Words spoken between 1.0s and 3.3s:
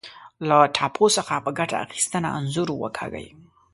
څخه په ګټه اخیستنه انځور وکاږئ.